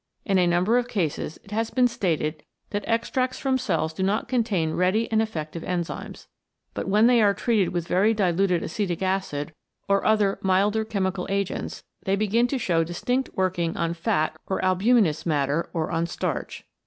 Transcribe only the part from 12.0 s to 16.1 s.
they begin to show distinct working on fat or albuminous matter or on